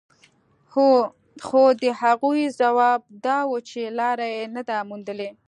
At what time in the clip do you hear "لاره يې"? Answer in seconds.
3.99-4.43